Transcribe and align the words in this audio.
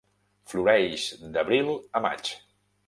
Floreix 0.53 1.05
d'abril 1.37 1.71
a 2.01 2.05
maig. 2.09 2.35